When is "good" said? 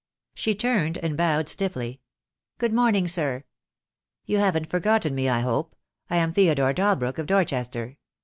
2.57-2.73